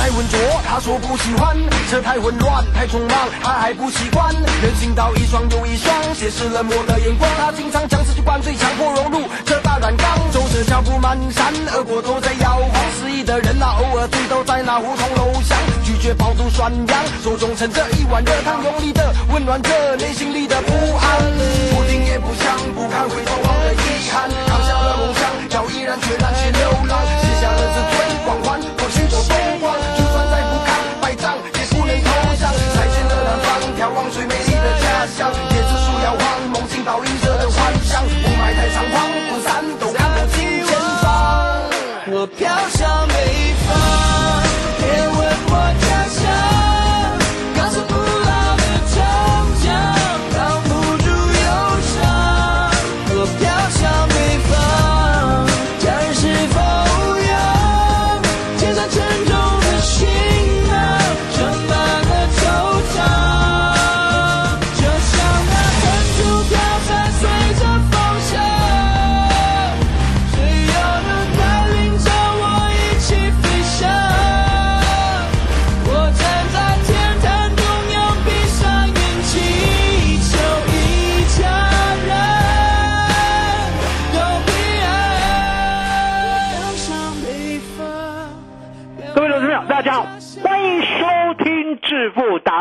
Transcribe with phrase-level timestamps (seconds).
[0.00, 1.54] 太浑浊，他说不喜欢；
[1.90, 4.32] 车太混乱太匆忙，他还不习惯。
[4.32, 7.30] 人行道一双又一双，斜视冷漠的眼光。
[7.36, 10.18] 他经常将自己灌醉，强迫融入这大染缸。
[10.32, 12.72] 走着脚步蹒跚，耳朵都在摇晃。
[12.96, 15.54] 失意的人啊，偶尔醉倒在那胡同楼下，
[15.84, 21.20] 拒绝饱读涮羊，手中盛着一碗热汤，用力的温暖着内心里的不安。
[21.76, 26.34] 不听也不想，不堪回头望的遗憾，扛下了梦想，要毅然决然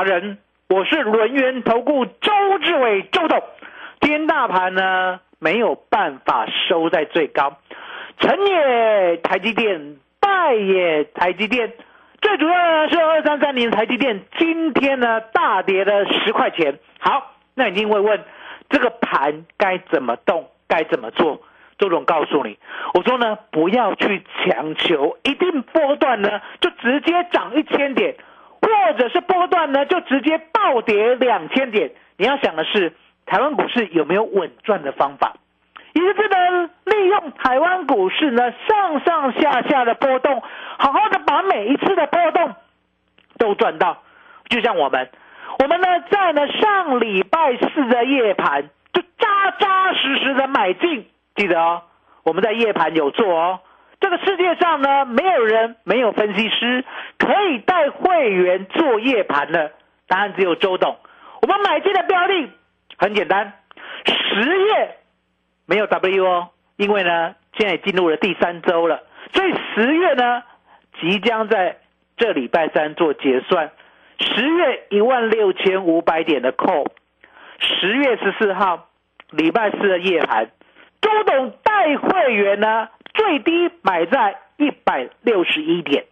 [0.09, 2.31] 人，我是轮源投顾周
[2.63, 3.43] 志伟周董。
[4.01, 7.59] 今天大盘呢没有办法收在最高，
[8.17, 11.73] 成也台积电，败也台积电。
[12.21, 16.79] 最主要呢是二三三零台积电今天呢大跌了十块钱。
[16.99, 18.19] 好，那你一定会问，
[18.67, 21.39] 这个盘该怎么动，该怎么做？
[21.77, 22.57] 周总告诉你，
[22.95, 28.15] 我说呢，不要去强求，一定波段呢就直接涨一千点，
[28.87, 31.91] 或者是波段呢就直接暴跌两千点。
[32.17, 32.93] 你要想的是，
[33.25, 35.33] 台湾股市有没有稳赚的方法？
[35.93, 40.41] 也就是呢，利用台湾股市呢上上下下的波动，
[40.77, 42.55] 好好的把每一次的波动
[43.37, 43.97] 都赚到。
[44.49, 45.09] 就像我们，
[45.59, 51.81] 我们呢在呢上礼拜四的夜盘就扎扎实实的买进，记得哦，
[52.23, 53.59] 我们在夜盘有做哦。
[53.99, 56.85] 这个世界上呢，没有人没有分析师
[57.17, 59.71] 可以带会员做夜盘的，
[60.07, 60.97] 答案只有周董。
[61.41, 62.49] 我们买进的标的
[62.97, 63.53] 很简单，
[64.05, 64.97] 十月
[65.65, 70.43] 没有 W 哦，因为呢现在进入了第三周了，所以十月呢
[71.01, 71.77] 即将在
[72.17, 73.71] 这礼拜三做结算。
[74.21, 76.87] 十月一万六千五百点的扣，
[77.59, 78.89] 十月十四号
[79.29, 80.49] 礼拜四的夜盘，
[81.01, 86.05] 周董带会员呢最低买在一百六十一点。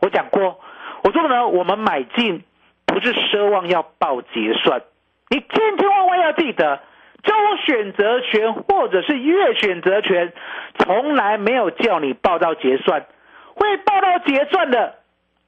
[0.00, 0.60] 我讲过，
[1.04, 2.42] 我说呢，我们买进
[2.86, 4.82] 不是奢望要报结算，
[5.30, 6.80] 你千千万万要记得，
[7.22, 7.32] 周
[7.64, 10.32] 选择权或者是月选择权，
[10.78, 13.06] 从来没有叫你报到结算，
[13.54, 14.96] 会报到结算的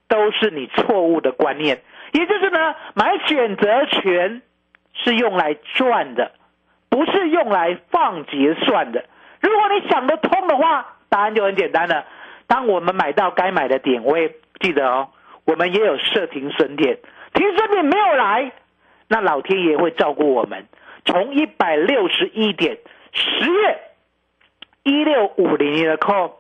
[0.06, 1.82] 都是你错误的观念。
[2.12, 4.40] 也就是呢，买选择权
[4.92, 6.30] 是用来赚的，
[6.94, 9.04] 不是用来放结算的。
[9.40, 12.04] 如果你想得通的话，答案就很简单了。
[12.46, 15.08] 当我们买到该买的点位，记得哦，
[15.44, 16.98] 我们也有设停损点，
[17.32, 18.52] 停损点没有来，
[19.08, 20.66] 那老天爷会照顾我们。
[21.04, 22.78] 从一百六十一点，
[23.12, 23.80] 十月
[24.84, 26.34] 一六五零零的 call，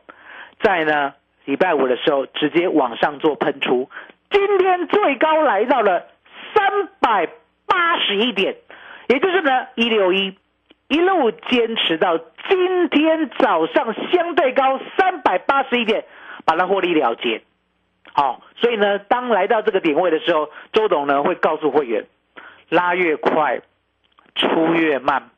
[0.62, 1.14] 在呢
[1.46, 3.90] 礼拜五的时候直接往上做喷出。
[4.30, 6.06] 今天最高来到了
[6.54, 7.28] 三百
[7.66, 8.54] 八十一点，
[9.08, 10.38] 也就是呢一六一，
[10.88, 16.04] 一路坚持到今天早上相对高三百八十一点，
[16.44, 17.42] 把它获利了结。
[18.12, 22.04] 好，所以呢，当来到这个点位的时候，周董呢会告诉会员，
[22.68, 23.60] 拉越快，
[24.34, 25.30] 出越慢，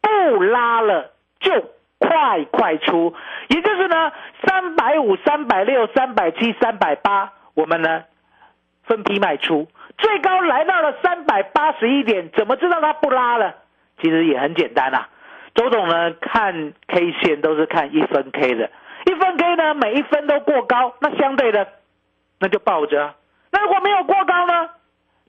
[0.00, 1.52] 不拉了就
[1.98, 3.14] 快快出，
[3.48, 4.12] 也就是呢
[4.46, 8.04] 三百五、三百六、三百七、三百八，我们呢。
[8.84, 13.54] 分批卖出，最高来到了三百八十一点，怎么知道它不拉了？
[14.02, 15.08] 其实也很简单啊。
[15.54, 18.70] 周总呢看 K 线都是看一分 K 的，
[19.06, 21.68] 一分 K 呢每一分都过高，那相对的
[22.40, 23.14] 那就抱着。
[23.50, 24.70] 那如果没有过高呢？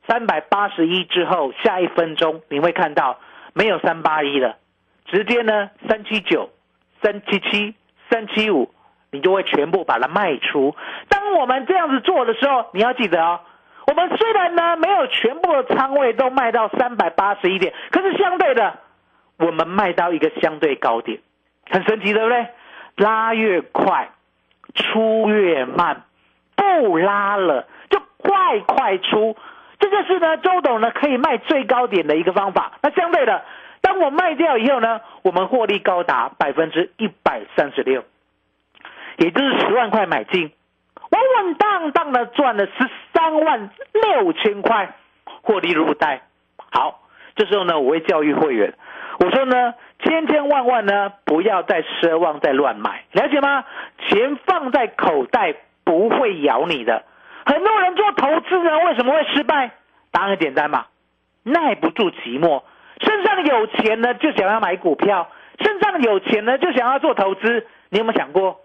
[0.07, 3.19] 三百八十一之后，下一分钟你会看到
[3.53, 4.57] 没有三八一了，
[5.05, 6.49] 直接呢三七九、
[7.01, 7.75] 三七七、
[8.09, 8.73] 三七五，
[9.11, 10.75] 你就会全部把它卖出。
[11.07, 13.39] 当我们这样子做的时候，你要记得哦，
[13.85, 18.79] 我们虽然呢没有全部的仓位都卖到三百八十一点，可是相对的，
[19.37, 21.19] 我们卖到一个相对高点，
[21.69, 22.47] 很神奇，对不对？
[22.95, 24.09] 拉越快，
[24.75, 26.03] 出越慢，
[26.55, 29.35] 不拉了就快快出。
[29.79, 32.73] 这就是呢，周董呢可以卖最高点的一个方法。
[32.81, 33.43] 那相对的，
[33.81, 38.05] 当我卖掉以后呢，我们获利高达百分之一百三十六，
[39.17, 40.51] 也就是十万块买进，
[41.13, 44.95] 稳稳当当的赚了十三万六千块，
[45.43, 46.23] 获利入袋。
[46.71, 47.01] 好，
[47.35, 48.73] 这时候呢，我会教育会员，
[49.19, 53.63] 我说呢，千千万万呢不要再奢望再乱买，了解吗？
[54.07, 57.03] 钱放在口袋不会咬你的。
[57.45, 59.71] 很多人做投资呢，为什么会失败？
[60.11, 60.87] 答案很简单嘛，
[61.43, 62.63] 耐不住寂寞，
[63.01, 67.67] 身上有钱呢就想要买股票，身上有钱呢就想要做投资。
[67.89, 68.61] 你有没有想过，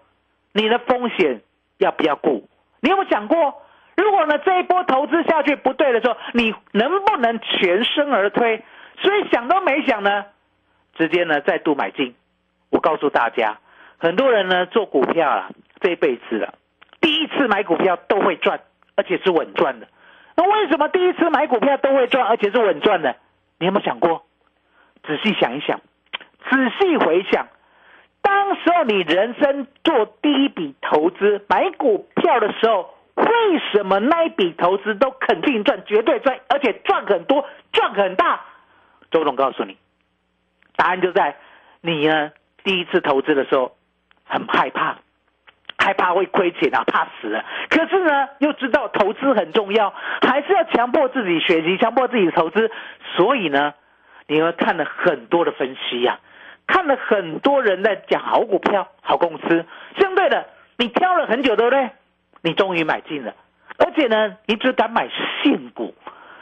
[0.53, 1.41] 你的风险
[1.79, 2.47] 要不要顾？
[2.81, 3.63] 你有没有想过，
[3.97, 8.63] 如果呢这一波投资下去不对的时候，你能不能全身而退？
[9.01, 10.25] 所以想都没想呢，
[10.95, 12.13] 直接呢再度买进。
[12.69, 13.57] 我告诉大家，
[13.97, 15.49] 很多人呢做股票啊，
[15.79, 16.53] 这一辈子了，
[17.01, 18.59] 第一次买股票都会赚。
[18.95, 19.87] 而且是稳赚的，
[20.35, 23.15] 那为什么第一次买股票都会赚，而且是稳赚的？
[23.57, 24.25] 你有没有想过？
[25.03, 25.79] 仔细想一想，
[26.49, 27.47] 仔细回想，
[28.21, 33.25] 当时候你人生做第一笔投资买股票的时候，为
[33.71, 38.41] 什么那一笔投资都肯定赚，绝对赚，而且赚很多，赚很大？
[39.11, 39.77] 周总告诉你，
[40.75, 41.37] 答案就在
[41.81, 42.31] 你呢。
[42.63, 43.75] 第一次投资的时候
[44.25, 44.97] 很害怕。
[45.81, 47.45] 害怕会亏钱啊，怕死了。
[47.69, 52.69] 可是呢，又知道投资很重要，还是要强迫自己学习，强迫自己投资。
[53.15, 53.73] 所以呢，
[54.27, 56.19] 你会看了很多的分析呀，
[56.71, 59.65] 看了很多人在讲好股票、好公司。
[59.99, 60.45] 相对的，
[60.77, 61.89] 你挑了很久，对不对？
[62.41, 63.33] 你终于买进了，
[63.79, 65.09] 而且呢，你只敢买
[65.43, 65.95] 现股，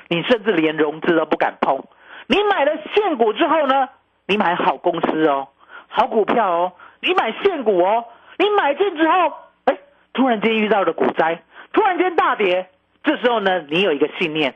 [0.09, 1.81] 你甚至连融资都不敢碰。
[2.27, 3.87] 你买了现股之后呢，
[4.27, 5.47] 你买好公司哦，
[5.87, 8.05] 好股票哦，你买现股哦。
[8.37, 9.33] 你买进之后，
[9.65, 9.77] 哎，
[10.13, 11.41] 突然间遇到了股灾，
[11.73, 12.69] 突然间大跌，
[13.03, 14.53] 这时候呢，你有一个信念，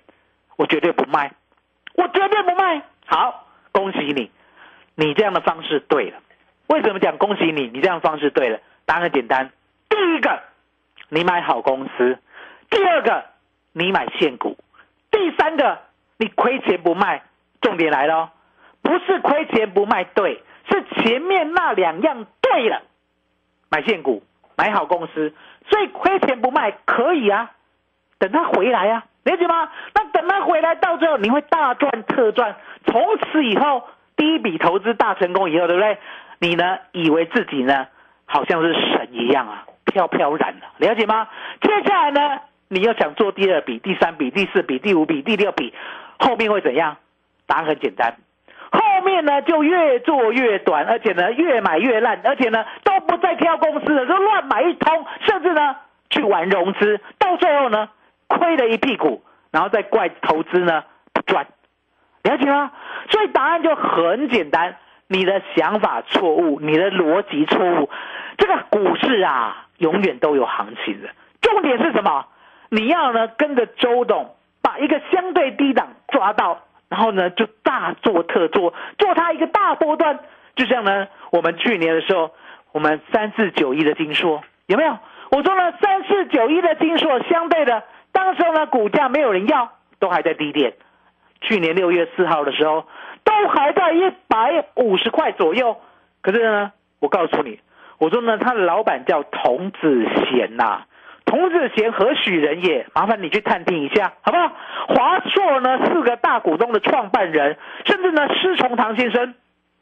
[0.57, 1.31] 我绝对不卖，
[1.95, 2.83] 我绝对不卖。
[3.07, 4.29] 好，恭喜你，
[5.01, 6.19] 你这样的方式对了。
[6.68, 7.68] 为什么讲恭喜你？
[7.74, 9.51] 你这样方式对了，答案很简单。
[9.89, 10.44] 第一个，
[11.09, 12.19] 你买好公司；
[12.69, 13.25] 第二个，
[13.74, 14.51] 你买现股；
[15.09, 15.80] 第三个，
[16.18, 17.24] 你亏钱不卖。
[17.62, 18.31] 重点来了，
[18.83, 22.83] 不是亏钱不卖对，是前面那两样对了。
[23.69, 24.24] 买现股，
[24.56, 25.33] 买好公司，
[25.68, 27.51] 所以亏钱不卖可以啊，
[28.19, 29.71] 等它回来啊，理解吗？
[29.95, 32.56] 那等它回来到最后，你会大赚特赚。
[32.86, 33.88] 从此以后，
[34.21, 35.97] 第一笔投资大成功以后，对不对？
[36.38, 37.88] 你呢，以为自己呢，
[38.25, 41.27] 好像是神一样啊，飘飘然了，了解吗？
[41.59, 45.73] 接下来呢，你要想做第二笔、第三笔、第四笔、第五笔、第六笔，
[46.19, 46.97] 后面会怎样？
[47.47, 48.13] 答案很简单。
[48.71, 55.77] 后面呢就越做越短，而且呢越买越烂，而且呢都不再挑公司了，就乱买一通，甚至呢
[56.11, 57.90] 去玩融资，到最后呢
[58.28, 61.47] 亏了一屁股，然后再怪投资呢不赚，
[62.23, 62.71] 了解吗？
[63.09, 64.75] 所以答案就很简单，
[65.07, 67.90] 你的想法错误，你的逻辑错误，
[68.37, 71.09] 这个股市啊永远都有行情的，
[71.42, 72.25] 重点是什么？
[72.69, 76.59] 你要呢跟着周董把一个相对低档抓到。
[76.92, 80.19] 然后呢，就大做特做，做它一个大波段，
[80.57, 82.31] 就像呢，我们去年的时候，
[82.73, 84.97] 我们三四九一的金硕有没有？
[85.30, 90.73] 我说呢，三四九一的金硕相对的，当时候呢，股价没有人要，都还在低点。
[91.42, 92.86] 去年六月四号的时候，
[93.24, 95.78] 都还在一百五十块左右。
[96.21, 97.60] 可是呢，我告诉你，
[97.98, 100.83] 我说呢，他的老板叫童子贤呐。
[101.26, 102.86] 童子贤何许人也？
[102.94, 104.52] 麻烦你去探听一下，好不好？
[104.90, 109.33] 华硕呢，四个大股东的创办人，甚至呢，施崇堂先生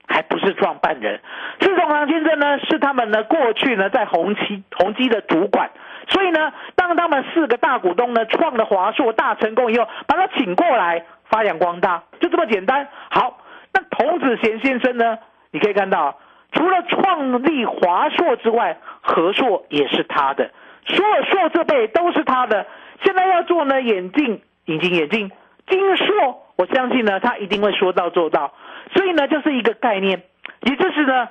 [0.08, 1.20] 还不是创办人。
[1.60, 5.72] 施崇堂先生呢，是他们呢过去呢在宏基宏基的主管。
[6.10, 12.88] 所以呢，当他们四个大股东呢创了华硕大成功以后，把他请过来发扬光大，就这么简单。
[13.10, 13.38] 好，
[13.74, 15.20] 那童子贤先生呢，
[15.52, 16.20] 你可以看到，
[16.52, 20.50] 除了创立华硕之外，和硕也是他的。
[20.86, 22.66] 所有硕设备都是他的，
[23.04, 25.32] 现在要做呢眼镜、隐形眼镜、
[25.68, 28.54] 金硕，我相信呢他一定会说到做到。
[28.94, 30.24] 所以呢，就是一个概念，
[30.62, 31.30] 也就是呢，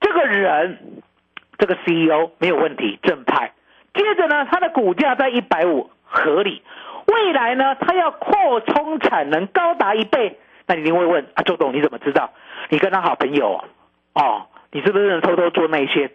[0.00, 1.02] 这个人
[1.56, 3.52] 这个 CEO 没有问题，正派。
[3.94, 6.62] 接着呢，他的股价在一百五，合理。
[7.12, 12.30] 未来呢，它要扩充产能高达一倍，那你一定会问啊，周董你怎么知道？
[12.68, 13.64] 你跟他好朋友
[14.14, 16.10] 哦，你是不是偷偷做那些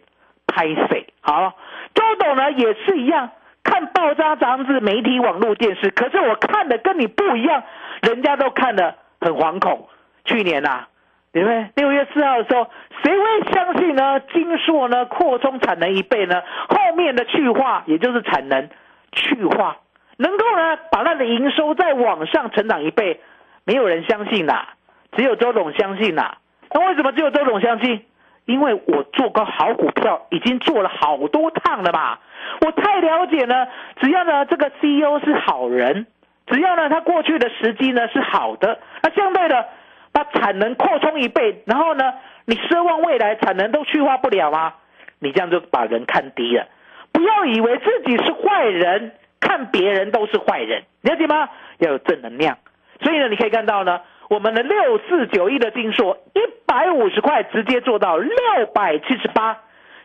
[0.48, 1.08] 拍谁？
[1.22, 1.54] 好，
[1.94, 3.32] 周董呢也是一样，
[3.64, 7.64] 看报章杂志、媒体、网络、电视，可是我看的跟你不一样，
[8.02, 9.88] 人家都看的很惶恐。
[10.24, 10.88] 去年呐。
[11.36, 11.70] 对不对？
[11.76, 12.70] 六月四号的时候，
[13.04, 14.22] 谁会相信呢？
[14.22, 16.42] 金硕呢扩充产能一倍呢？
[16.70, 18.70] 后面的去化，也就是产能
[19.12, 19.76] 去化，
[20.18, 23.20] 能够呢把它的营收再往上成长一倍，
[23.66, 24.68] 没有人相信呐，
[25.12, 26.38] 只有周董相信呐。
[26.72, 28.06] 那为什么只有周董相信？
[28.46, 32.20] 因为我做个好股票已经做了好多趟了嘛，
[32.62, 33.68] 我太了解呢。
[34.00, 36.06] 只要呢这个 CEO 是好人，
[36.48, 39.66] 只要呢他过去的时机呢是好的，那相对的。
[40.14, 42.14] 把产能扩充一倍，然后呢，
[42.46, 44.76] 你奢望未来产能都去化不了吗？
[45.20, 46.68] 你这样就把人看低了。
[47.12, 49.12] 不要以为自己是坏人，
[49.46, 51.48] 看别人都是坏人，了解吗？
[51.78, 52.58] 要有正能量。
[53.02, 58.36] 所以呢，你可以看到呢，我们的六四九一的金硕一百五十块直接做到六
[58.74, 59.60] 百七十八，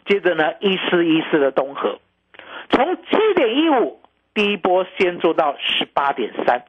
[0.04, 1.98] 接着呢一四一四的东河，
[2.68, 4.02] 从七点一五
[4.34, 6.62] 第一波先做到十八点三。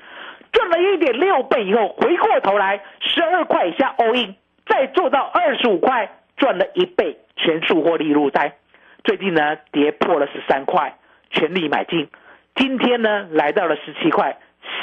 [0.53, 4.35] 赚了一点六倍以后，回过头来十二块以下 all in，
[4.65, 8.57] 再做到二十五块，赚了一倍，全数获利入袋。
[9.03, 10.95] 最近呢，跌破了十三块，
[11.31, 12.09] 全力买进。
[12.55, 14.37] 今天呢，来到了十七块，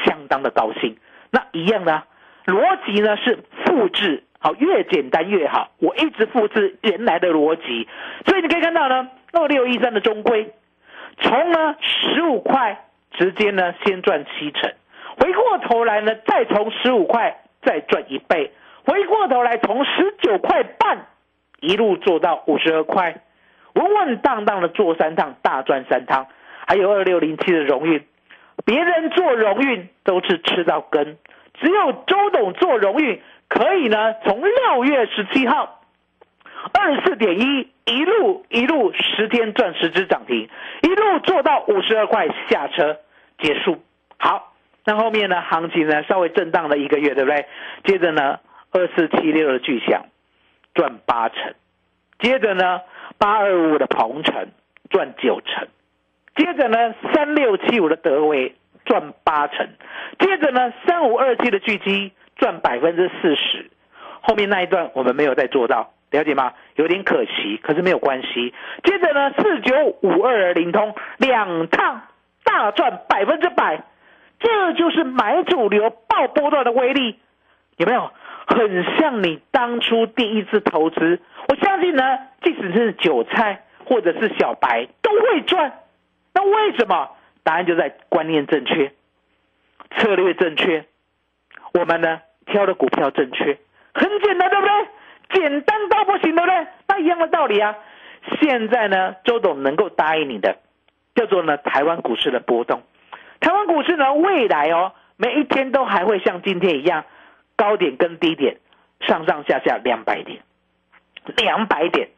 [0.04, 0.96] 相当的高兴。
[1.30, 2.04] 那一样呢，
[2.46, 5.70] 逻辑呢是复制，好，越简单越好。
[5.78, 7.86] 我一直复制原来的逻辑，
[8.26, 10.52] 所以你可以看到呢，二六一三的中规，
[11.20, 14.72] 从呢十五块直接呢先赚七成。
[15.20, 18.52] 回过头来呢，再从十五块再赚一倍，
[18.86, 21.06] 回过头来从十九块半
[21.60, 23.20] 一路做到五十二块，
[23.74, 26.26] 稳稳当当的做三趟大赚三趟。
[26.68, 28.04] 还有二六零七的荣运，
[28.66, 31.16] 别人做荣运都是吃到根，
[31.54, 35.80] 只有周董做荣运可以呢，从六月十七号
[36.74, 40.48] 二十四点一一路一路十天赚十只涨停，
[40.82, 42.98] 一路做到五十二块下车
[43.38, 43.82] 结束。
[44.18, 44.44] 好。
[44.84, 45.42] 那后面呢？
[45.42, 46.02] 行情呢？
[46.04, 47.44] 稍微震荡了一个月，对不对？
[47.84, 48.40] 接着呢，
[48.72, 50.06] 二四七六的巨响
[50.72, 51.52] 赚八成，
[52.20, 52.80] 接着呢，
[53.18, 54.48] 八二五的鹏程
[54.88, 55.68] 赚九成，
[56.38, 58.54] 接着呢，三六七五的德威
[58.84, 59.68] 赚八成，
[60.20, 63.68] 接着呢，三五二七的巨基赚百分之四十。
[64.22, 66.52] 后面那一段我们没有再做到，了解吗？
[66.76, 68.54] 有点可惜，可是没有关系。
[68.84, 72.02] 接着呢，四九五二灵通两趟
[72.44, 73.82] 大赚百分之百。
[74.40, 77.18] 这就是买主流爆波段的威力，
[77.76, 78.12] 有没有？
[78.46, 81.20] 很像你当初第一次投资。
[81.48, 85.72] 我相信呢，即使是韭菜或者是小白都会赚。
[86.38, 87.10] 那为什么？
[87.42, 88.92] 答案就在观念正确，
[89.96, 90.84] 策略正确，
[91.72, 93.58] 我们呢挑的股票正确，
[93.92, 95.40] 很简单，对不对？
[95.40, 96.66] 简单到不行，对不对？
[96.86, 97.74] 那一样的道理啊。
[98.40, 100.58] 现在呢，周董能够答应你的，
[101.16, 102.82] 叫做呢台湾股市的波动。
[103.40, 107.04] 台湾股市呢，未来哦，每一天都还会像今天一样，
[107.56, 108.58] 高点跟低点，
[109.00, 110.40] 上上下下两百点，
[111.36, 112.10] 两百点，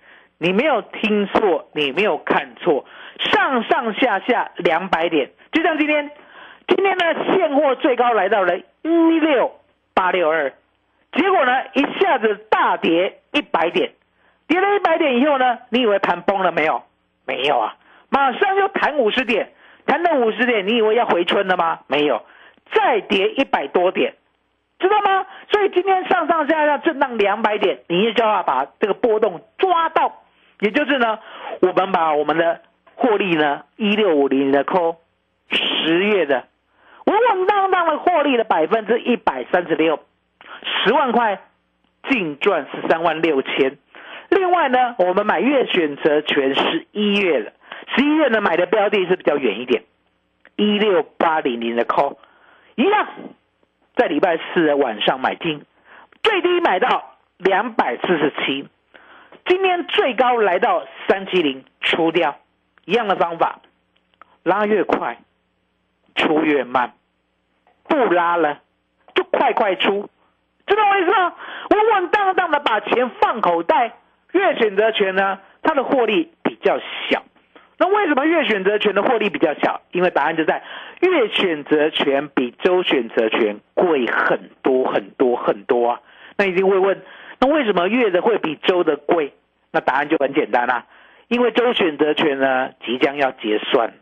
[0.42, 2.86] 你没有听错，你没有看错，
[3.18, 6.10] 上上下下两百点，就像今天，
[6.66, 7.04] 今天呢，
[7.34, 9.52] 现货最高来到了一六
[9.92, 10.50] 八六二，
[11.12, 13.92] 结果呢，一下子大跌一百点，
[14.48, 16.82] 跌了一百点以后呢，你以为盘崩了没有？
[17.26, 17.76] 没有啊，
[18.08, 19.52] 马上就弹五十点。
[19.86, 21.80] 谈到五十点，你以为要回春了吗？
[21.86, 22.24] 没有，
[22.72, 24.14] 再跌一百多点，
[24.78, 25.26] 知道吗？
[25.50, 30.19] 所以今天上上下下震荡两百点，你也就要把这个波动抓到，
[30.60, 31.18] 也就是呢，
[31.60, 32.62] 我们把我们的
[32.94, 35.00] 获利呢一六五零的扣
[35.50, 36.44] 十月的
[37.04, 40.00] 稳稳当当的获利了百分之一百三十六，
[40.84, 41.40] 十万块
[42.08, 43.78] 净赚十三万六千。
[44.28, 47.52] 另外呢，我们买月选择权十一月的。
[47.96, 49.82] 十一月呢，买的标的是比较远一点，
[50.54, 52.18] 一六八零零的 call，
[52.76, 53.08] 一样，
[53.96, 55.64] 在礼拜四的晚上买进，
[56.22, 58.68] 最低买到两百四十七，
[59.46, 62.38] 今天最高来到三七零，出掉，
[62.84, 63.60] 一样的方法，
[64.42, 65.18] 拉越快，
[66.14, 66.92] 出越慢，
[67.88, 68.60] 不拉了，
[69.14, 70.08] 就快快出，
[70.66, 71.34] 知道为什么？
[71.70, 73.92] 稳稳当当的把钱放口袋，
[74.32, 76.78] 越选择权呢，它的获利比较
[77.08, 77.24] 小。
[77.78, 79.80] 那为什么越选择权的获利比较小？
[79.92, 80.62] 因为答案就在
[81.00, 86.00] 越选择权比周选择权贵很多很多很多啊！
[86.36, 87.02] 那一定会问，
[87.40, 89.32] 那为什么月的会比周的贵？
[89.72, 90.86] 那答案就很简单啦，
[91.28, 93.94] 因为周选择权呢即将要结算，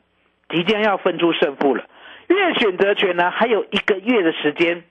[0.49, 1.85] 即将要分出胜负了。
[2.29, 4.85] 月选择权呢还有一个月的时间，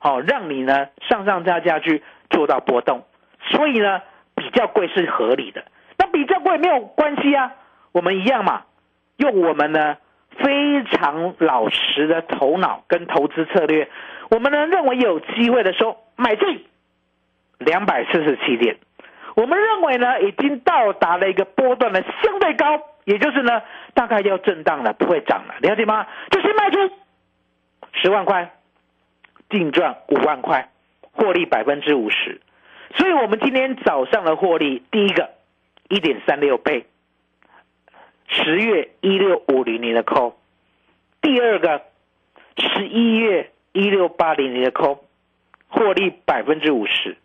[0.00, 3.04] 哦，让你呢上上下下去做到波动，
[3.48, 4.02] 所以呢
[4.34, 5.64] 比较贵是合理的。
[5.98, 7.52] 那比较贵没有关系啊，
[7.92, 8.62] 我们一样嘛，
[9.16, 9.96] 用我们呢
[10.38, 13.88] 非常老实的头脑跟投资策略，
[14.30, 16.64] 我们呢认为有机会的时候买进
[17.60, 18.78] 两百四十七点，
[19.36, 23.62] 我们认为呢已经到达了一个波段的相对高，也就是呢
[23.94, 26.06] 大概要震荡了，不会涨了，了解吗？
[26.30, 26.78] 就先卖出
[27.92, 28.50] 十万块，
[29.50, 30.70] 净赚五万块，
[31.12, 32.40] 获利百分之五十。
[32.96, 35.30] 所以我们今天早上的获利，第一个
[35.88, 36.86] 一点三六倍，
[38.26, 40.34] 十月一六五零年的空
[41.20, 41.82] 第二个
[42.56, 44.98] 十一月一六八零年的空
[45.68, 47.16] 获利百分之五十，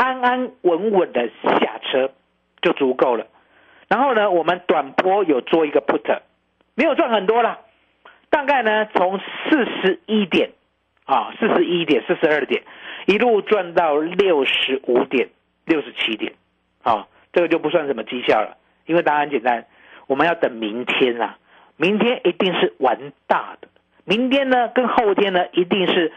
[0.00, 2.10] 安安稳稳的下车
[2.62, 3.26] 就足够了。
[3.86, 6.20] 然后呢，我们短波有做一个 put，
[6.74, 7.58] 没有赚很多啦，
[8.30, 10.52] 大概呢从四十一点
[11.04, 12.62] 啊，四十一点、四十二点，
[13.06, 15.28] 一路赚到六十五点、
[15.66, 16.32] 六十七点，
[16.82, 19.66] 啊，这个就不算什么绩效了，因为答案简单，
[20.06, 21.36] 我们要等明天啊，
[21.76, 23.68] 明天一定是玩大的，
[24.04, 26.10] 明天呢跟后天呢一定是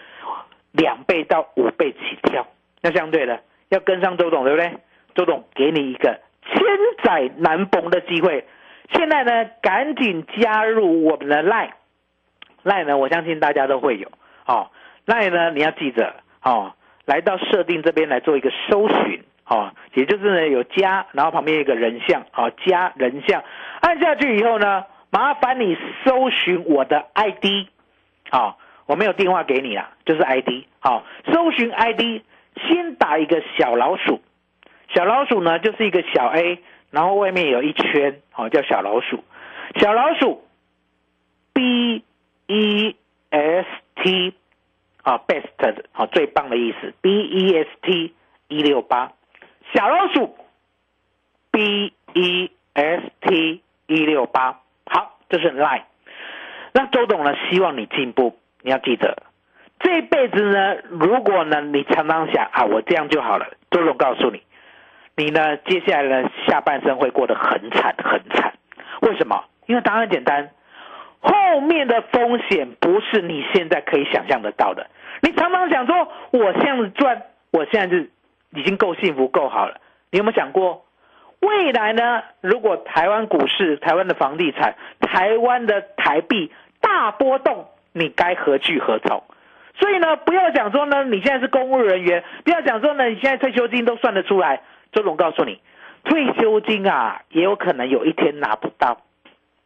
[0.71, 2.47] 两倍到五倍起跳，
[2.81, 3.41] 那相对的
[3.73, 4.77] 要跟上周董，对不对？
[5.15, 6.63] 周董给你一个千
[7.03, 8.45] 载难逢的机会，
[8.93, 14.09] 现在呢赶紧加入我们的 line，line 呢我相信大家都会有。
[14.45, 14.69] 哦
[15.05, 16.73] ，line 呢你要记着哦，
[17.05, 19.23] 来到设定这边来做一个搜寻。
[19.45, 23.43] 哦，也就是呢有加，然后旁边有一个人像，好加人像，
[23.81, 27.67] 按下去以后呢，麻烦你搜寻我的 ID，
[28.31, 32.21] 好，我没有电话给你啦，就是 ID，好，搜寻 ID，
[32.55, 34.21] 先打一个小老鼠，
[34.93, 36.59] 小老鼠呢就是一个小 A，
[36.91, 39.23] 然后外面有一圈，好叫小老鼠，
[39.75, 40.43] 小老鼠
[41.53, 42.03] B
[42.47, 42.95] E
[43.29, 44.33] S T，
[45.01, 48.13] 啊 best，好最棒的意思，B E S T
[48.47, 49.11] 一六八。
[49.73, 50.35] 小老鼠
[51.51, 55.83] ，B E S T 一六八，好，这是 line。
[56.73, 57.35] 那周董呢？
[57.49, 59.23] 希望你进步，你要记得，
[59.79, 63.47] 这一辈子呢，如果呢你常常想啊，我这样就好了。
[63.71, 64.41] 周董告诉你，
[65.15, 68.53] 你呢接下来呢下半生会过得很惨很惨。
[69.01, 69.43] 为什么？
[69.67, 70.49] 因为答案简单，
[71.19, 74.87] 后面的风险不是你现在可以想象得到的。
[75.21, 78.09] 你常常想说，我现在赚，我现在是。
[78.55, 79.81] 已经够幸福够好了，
[80.11, 80.85] 你有没有想过，
[81.39, 82.21] 未来呢？
[82.39, 89.23] 如果台湾股市、台湾的房地产、台湾的台币大波动，你该何去何从？
[89.75, 94.61] 所以呢，不要讲说呢，你现在是公务人员，不要讲说呢，你现在退休金都算得出来。
[94.91, 95.59] 周总告诉你，
[96.03, 99.01] 退休金啊，也有可能有一天拿不到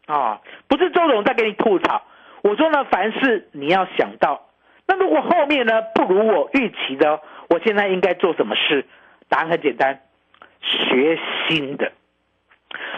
[0.06, 0.42] 啊！
[0.68, 2.04] 不是周总在给你吐槽，
[2.42, 4.48] 我说呢，凡事你要想到，
[4.88, 7.20] 那如果后面呢不如我预期的。
[7.50, 8.86] 我现在应该做什么事？
[9.30, 10.02] 答案很简单，
[10.62, 11.18] 学
[11.48, 11.94] 新的，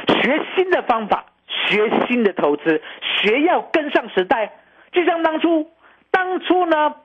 [0.08, 4.52] 学新的方法，学新的投资，学要跟上时代。
[4.92, 5.70] 就像当初，
[6.12, 6.96] 当初呢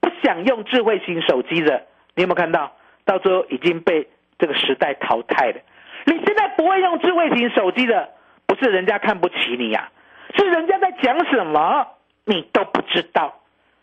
[0.00, 2.72] 不想用智慧型手机的，你有没有看到？
[3.04, 4.06] 到最后已经被
[4.38, 5.60] 这个时代淘汰了。
[6.04, 8.10] 你现在不会用智慧型手机的，
[8.46, 9.90] 不是人家看不起你呀，
[10.36, 11.86] 是人家在讲什么
[12.26, 13.40] 你都不知道。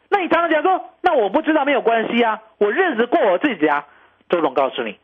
[0.10, 3.88] 那你常常讲说，那我不知道没有关系啊，我日子过我自己啊。
[4.30, 5.00] 周总告诉你，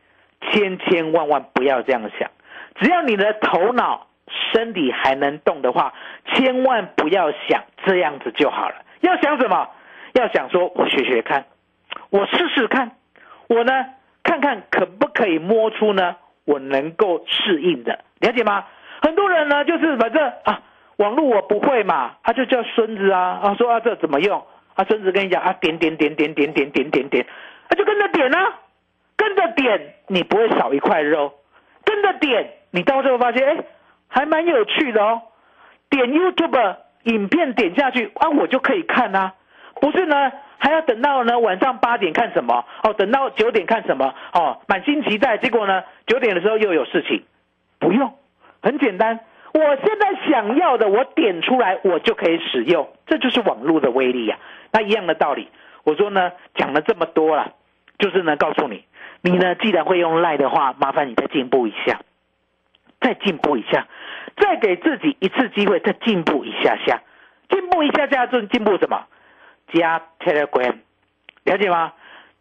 [0.52, 2.30] 千千万万不要这样想，
[2.76, 4.08] 只要你的头脑、
[4.54, 5.94] 身体还能动的话，
[6.34, 8.76] 千万不要想这样子就好了。
[9.02, 9.70] 要想什么？
[10.14, 11.46] 要想说我学学看，
[12.10, 12.92] 我试试看，
[13.48, 13.86] 我呢
[14.24, 18.66] 看看可不可以摸出呢我能够适应的，了解吗？
[19.02, 20.62] 很多人呢就是反正啊，
[20.98, 24.46] 网络我不会嘛，他就叫孙子啊啊说啊这怎么用？
[24.76, 27.26] 啊，孙子跟你讲啊，点点点点点点点点点，
[27.78, 28.60] 就跟着点啊，
[29.16, 31.34] 跟着点，你不会少一块肉，
[31.86, 33.64] 跟着点，你到最后发现，哎，
[34.08, 35.22] 还蛮有趣的哦。
[35.90, 39.34] 点 YouTube 影片点下去啊，我就可以看啊，
[39.82, 42.66] 不是呢，还要等到呢晚上八点看什么？
[42.84, 44.14] 哦，等到九点看什么？
[44.34, 47.24] 哦，满心期待，结果呢九点的时候又有事情，
[47.80, 48.14] 不用，
[48.62, 49.20] 很简单。
[49.54, 54.38] 我现在想要的，我点出来，我就可以使用，这就是网络的威力呀。
[54.72, 55.50] 那一样的道理，
[55.84, 57.52] 我说呢，讲了这么多了，
[58.00, 58.86] 就是呢，告诉你，
[59.22, 62.00] 你呢，既然会用赖的话，麻烦你再进步一下，
[63.02, 63.88] 再进步一下，
[64.38, 67.02] 再给自己一次机会，再进步一下下，
[67.50, 69.06] 进步一下下，就进步什么？
[69.74, 70.76] 加 Telegram，
[71.44, 71.94] 了解吗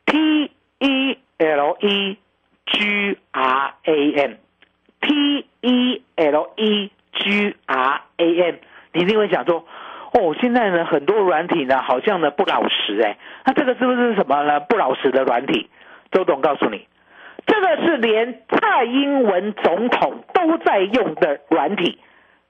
[0.07, 2.19] ？T E L E
[2.67, 8.55] G R A M，T E L E G R A M，
[8.93, 9.65] 你一定会想说，
[10.13, 14.61] 哦，现在呢很多软体呢好像呢不老实哎，那这个是不是什么呢？
[14.61, 15.69] 不老实的软体？
[16.11, 16.89] 周董告诉你，
[17.47, 21.99] 这个是连蔡英文总统都在用的软体，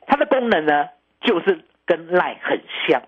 [0.06, 0.88] 它的功能呢
[1.20, 3.02] 就是跟赖很像，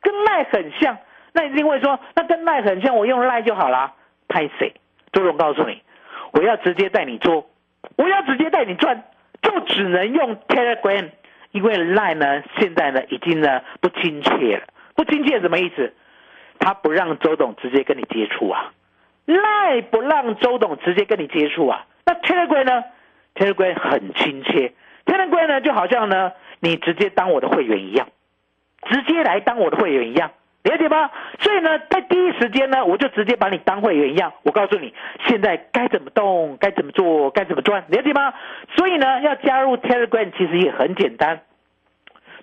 [0.00, 0.98] 跟赖很像。
[1.32, 3.94] 那一定会说，那跟赖很像，我用赖就好啦。
[4.28, 4.72] 拍谁？
[5.12, 5.82] 周总告诉你，
[6.32, 7.48] 我要直接带你做，
[7.96, 9.04] 我要直接带你赚，
[9.42, 11.10] 就只能用 Telegram，
[11.50, 15.92] 因为赖呢现在呢已经呢不亲切了，不亲切什么意思？
[16.60, 18.72] 他不让周董直接跟你接触啊，
[19.26, 21.86] 赖不让周董直接跟你接触啊。
[22.06, 22.84] 那 Telegram 呢
[23.34, 24.72] ？Telegram 很亲切
[25.06, 28.08] ，Telegram 呢就好像呢你直接当我的会员一样，
[28.88, 30.30] 直接来当我的会员一样。
[30.64, 31.10] 了解吗？
[31.40, 34.32] 所以呢，在第一时间呢，我就直接把你当会员一样。
[34.44, 34.94] 我告诉你，
[35.26, 38.32] 现在该怎么动，该怎么做，该怎么赚，了解吗？
[38.74, 41.42] 所以呢，要加入 Telegram 其实也很简单。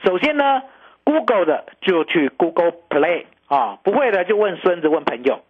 [0.04, 0.62] 首先呢
[1.04, 5.42] ，Google 的就去 Google Play 啊，不会的就问孙子问朋友。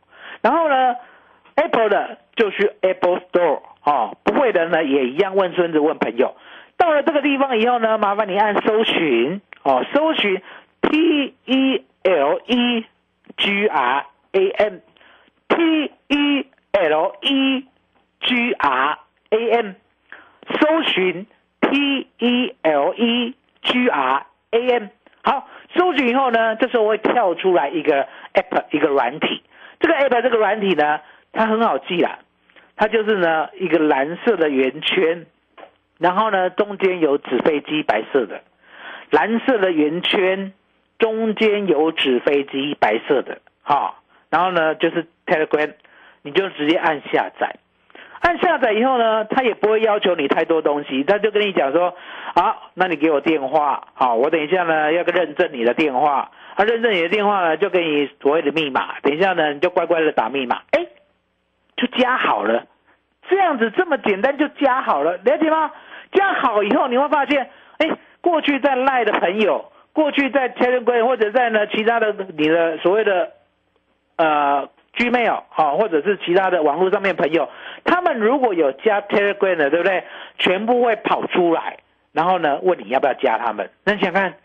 [0.41, 0.95] 然后呢
[1.55, 6.35] ，Apple 的就去 Apple Store 啊，不会的呢也一样问孙子问朋友。
[6.77, 10.41] 到了这个地方以后呢，麻烦你按搜寻哦，搜寻
[10.81, 11.85] T E。
[12.03, 12.83] L E
[13.37, 17.65] G R A M，T E L E
[18.21, 18.97] G R
[19.29, 19.73] A M，
[20.59, 21.27] 搜寻
[21.61, 24.87] T E L E G R A M，
[25.21, 29.43] 好，搜寻以后呢，这时候会跳出来一个 App，一个软体。
[29.79, 31.01] 这个 App 这个软体呢，
[31.33, 32.19] 它很好记啦，
[32.75, 35.25] 它就是呢一个蓝色的圆圈，
[35.99, 38.41] 然后呢中间有纸飞机，白色的，
[39.09, 40.53] 蓝色的圆圈。
[40.99, 43.95] 中间有纸飞机，白色的，哈，
[44.29, 45.71] 然后呢就是 Telegram，
[46.21, 47.55] 你就直接按下载，
[48.19, 51.95] 按下载以后呢，他也不会要求你太多东西，他就跟你讲说，
[52.35, 60.85] 好，那你给我电话，好，我等一下呢要个认证你的电话，他认证你的电话呢就给你所谓的密码，等一下呢你就乖乖的打密码，哎，
[61.75, 62.65] 就加好了，
[63.29, 65.71] 这样子这么简单就加好了，了解吗？
[66.11, 67.89] 加好以后你会发现，哎，
[68.21, 69.71] 过去在赖的朋友。
[69.93, 73.33] 过去在 Telegram 或者在呢其他的你的所谓的
[74.15, 77.49] 呃 Gmail 好，或者是其他的网络上面朋友，
[77.83, 80.05] 他们如果有加 Telegram 的，对不对？
[80.39, 81.79] 全部会跑出来，
[82.13, 83.69] 然后呢问你要不要加他们。
[83.83, 84.35] 那你想看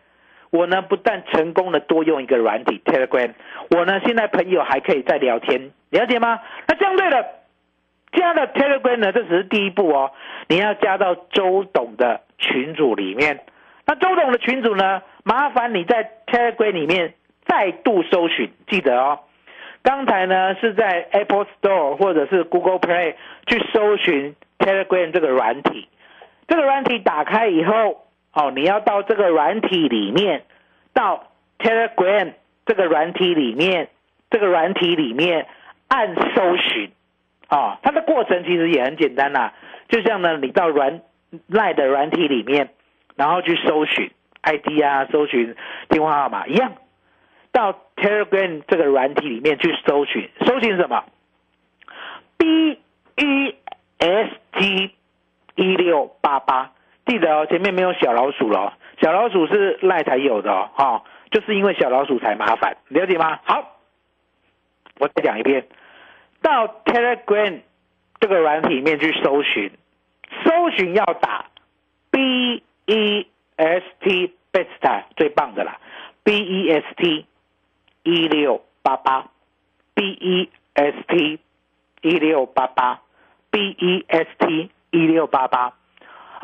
[0.50, 3.32] 我呢不但成功的多用一个软体 Telegram，
[3.70, 6.40] 我呢现在朋友还可以再聊天，了解吗？
[6.68, 7.26] 那相对的
[8.12, 10.12] 加了 Telegram 呢，这只是第一步哦，
[10.48, 13.40] 你要加到周董的群组里面。
[13.86, 15.02] 那周董的群组呢？
[15.22, 17.14] 麻烦你在 Telegram 里面
[17.46, 19.20] 再度搜寻，记得哦。
[19.82, 23.14] 刚才呢是在 Apple Store 或者是 Google Play
[23.46, 25.88] 去搜寻 Telegram 这个软体。
[26.48, 28.05] 这个软体打开以后，
[28.36, 30.44] 哦，你要到这个软体里面，
[30.92, 32.34] 到 Telegram
[32.66, 33.88] 这个软体里面，
[34.30, 35.46] 这个软体里面
[35.88, 36.92] 按搜寻。
[37.48, 39.52] 啊，它的过程其实也很简单呐，
[39.88, 41.00] 就像呢，你到软
[41.46, 42.68] 赖的软体里面，
[43.14, 44.10] 然后去搜寻。
[44.42, 45.56] ID 啊，搜寻
[45.88, 46.74] 电话号码一样，
[47.52, 51.04] 到 Telegram 这个软体里面去搜寻，搜寻什么
[52.36, 52.78] ？b
[53.16, 53.54] e
[53.98, 54.90] s g
[55.56, 56.72] 一六八八，
[57.06, 63.38] 记得哦，前面没有小老鼠了，小老鼠是赖才有的哦，哈，就是因为小老鼠才麻烦，了解吗？
[63.44, 63.78] 好，
[64.98, 65.66] 我再讲一遍，
[66.42, 67.60] 到 Telegram
[68.20, 69.70] 这个软体里面去搜寻，
[70.44, 71.46] 搜寻要打
[72.10, 73.26] B E。
[73.58, 75.80] S T best 最棒的啦
[76.24, 77.24] ，B E S T
[78.02, 79.28] 一六八八
[79.94, 81.40] ，B E S T
[82.02, 83.00] 一六八八
[83.50, 85.72] ，B E S T 一六八八。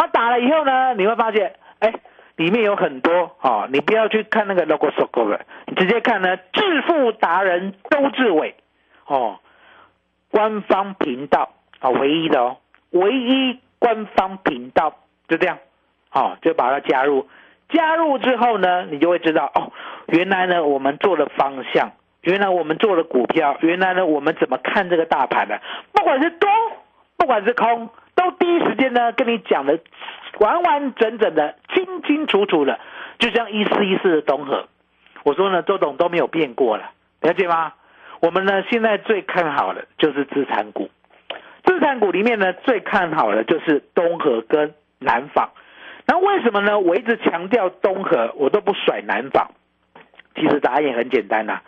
[0.02, 1.94] 他打了以后呢，你会发现，哎，
[2.34, 8.56] 里面有很多哦，你不要去看那个 logo s o g o 了，你直接看呢，致富达人周志伟
[9.06, 9.38] 哦，
[10.28, 12.56] 官方频道啊，唯一的哦，
[12.90, 14.92] 唯一官方频道
[15.28, 15.58] 就这样。
[16.10, 17.28] 好，就把它加入。
[17.68, 19.70] 加入之后呢，你就会知道哦，
[20.08, 25.60] 原来呢我们做的方向，原来我们做的股票，原来呢我们怎么看这个大盘的？
[25.92, 26.50] 不管是多，
[27.16, 29.78] 不管是空，都第一时间呢跟你讲的
[30.38, 32.78] 完完整整的、清清楚楚的，
[33.18, 34.68] 就像一四一四的东河。
[35.24, 37.74] 我说呢，周董都没有变过了，了解吗？
[38.20, 40.90] 我们呢现在最看好的就是资产股，
[41.64, 45.50] 资产股里面呢最看好的就是东河跟南纺。
[46.06, 46.78] 那为什么呢？
[46.78, 49.50] 我一直强调东河，我都不甩南纺。
[50.34, 51.60] 其实答案也很简单呐，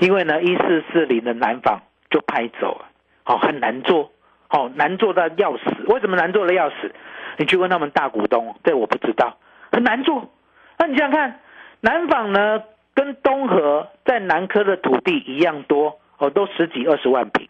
[0.00, 2.86] 因为呢，一四四零的南纺就拍走了，
[3.24, 4.10] 好很难做，
[4.48, 5.64] 好难做到要死。
[5.86, 6.94] 为什么难做的要死？
[7.38, 9.36] 你去问他们大股东，这我不知道，
[9.70, 10.30] 很难做。
[10.78, 11.40] 那你想想看，
[11.80, 12.62] 南纺呢
[12.94, 17.48] 跟东河在南科的土地一样多哦，都十几二十万平，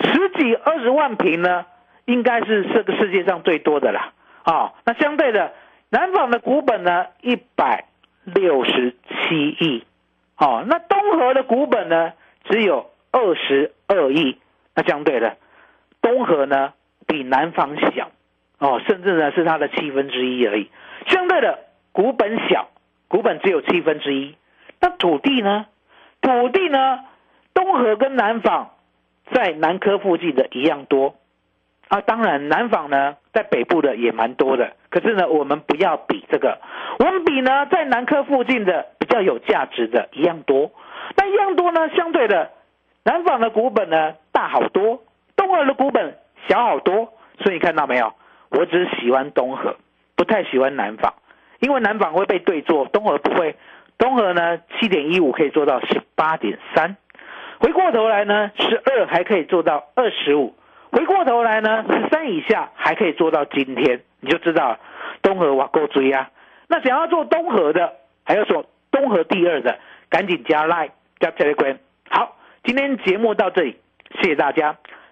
[0.00, 1.66] 十几二十万平呢，
[2.06, 4.12] 应该是这个世界上最多的啦。
[4.44, 5.52] 啊，那相对的，
[5.90, 7.84] 南纺的股本呢一百
[8.24, 9.84] 六十七亿，
[10.38, 12.14] 哦，那东河的股本呢
[12.48, 14.38] 只有二十二亿，
[14.74, 15.36] 那相对的，
[16.08, 16.72] 东河呢
[17.06, 18.10] 比南纺小，
[18.58, 20.70] 哦，甚至呢是它的七分之一而已，
[21.06, 21.58] 相对的。
[21.90, 22.68] 股本小，
[23.08, 24.36] 股本只有七分之一。
[24.80, 25.66] 那土地呢？
[26.20, 27.00] 土地呢？
[27.52, 28.70] 东河跟南纺
[29.32, 31.16] 在南科附近的一样多
[31.88, 32.00] 啊。
[32.02, 34.74] 当然，南纺呢在北部的也蛮多的。
[34.90, 36.58] 可是呢，我们不要比这个，
[37.00, 40.70] 我们比呢在南科附近的比较有价值的一样多。
[41.16, 42.52] 那一样多呢，相对的，
[43.02, 45.02] 南纺的股本呢大好多，
[45.38, 47.14] 东河的股本小好多。
[47.38, 48.12] 所以你看到没有？
[48.50, 49.76] 我只是喜欢东河，
[50.16, 51.14] 不太喜欢南纺。
[51.60, 53.56] 因为南纺会被对做，东河不会。
[53.96, 56.96] 东河呢，七点一五可以做到十八点三，
[57.58, 60.54] 回过头来呢，十二还可以做到二十五，
[60.92, 64.78] 回过头来呢，十三以下还可以做到今天，你就知道
[65.20, 66.30] 东河哇够追啊。
[66.68, 67.92] 那想要做东河的，
[68.24, 71.78] 还要做东河第二的，赶紧加 Line 加 Telegram。
[72.08, 73.76] 好，今天节目到这里，
[74.20, 74.76] 谢谢大家，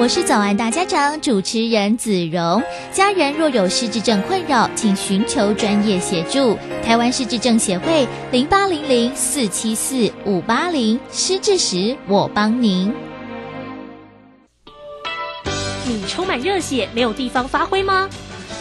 [0.00, 2.62] 我是早安大家长主持人子荣。
[2.90, 6.56] 家人若有失智症困扰，请寻求专业协助。
[6.82, 12.94] 台湾失智症协会零八零零四七四五八零，失智时我帮您。
[15.84, 18.08] 你充满热血，没有地方发挥吗？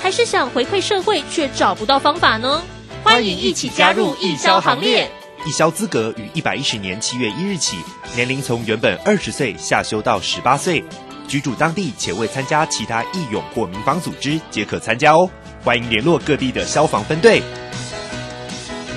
[0.02, 2.62] 还是想回馈社会，却找不到方法呢？
[3.02, 5.10] 欢迎一起加入义消行列。
[5.46, 7.78] 义消资格于一百一十年七月一日起，
[8.14, 10.84] 年龄从原本二十岁下修到十八岁，
[11.30, 15.30] 居住当地且未参加其他义勇或民防组织皆可参加哦。
[15.64, 17.42] 欢迎联络各地的消防分队。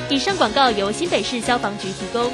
[0.08, 2.32] 以上广告由新北市消防局提供。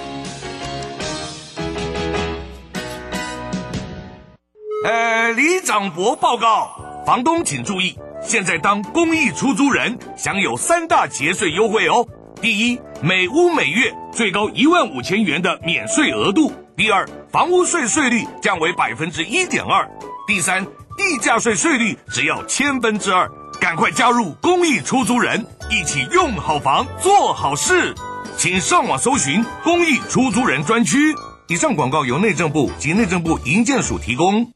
[4.84, 12.06] 呃，李长博报告，房东请注意，现在当公益出租人享有三大节税优惠哦。
[12.40, 19.86] 第一，每屋每月最高一万五千元的免税额度；第二，房屋税税率降为百分之一点二；
[20.26, 20.64] 第三，
[20.96, 23.30] 地价税税率只要千分之二。
[23.60, 27.94] 赶快加入公益出租人，一起用好房做好事，
[28.36, 31.14] 请上网搜寻公益出租人专区。
[31.48, 34.50] 以上广告由内政部及内政部营建署提供。